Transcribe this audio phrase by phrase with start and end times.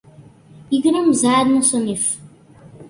[0.71, 2.03] Играм заедно со нив.